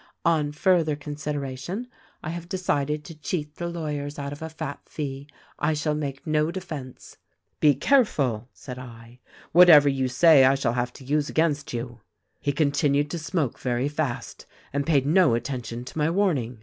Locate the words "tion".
15.61-15.85